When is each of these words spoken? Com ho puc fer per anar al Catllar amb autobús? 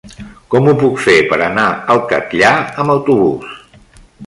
Com 0.53 0.69
ho 0.69 0.71
puc 0.83 0.95
fer 1.03 1.17
per 1.33 1.39
anar 1.49 1.67
al 1.95 2.03
Catllar 2.15 2.55
amb 2.85 2.97
autobús? 2.97 3.57